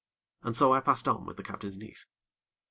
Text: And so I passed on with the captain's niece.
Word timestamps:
And 0.41 0.57
so 0.57 0.73
I 0.73 0.79
passed 0.79 1.07
on 1.07 1.27
with 1.27 1.37
the 1.37 1.43
captain's 1.43 1.77
niece. 1.77 2.07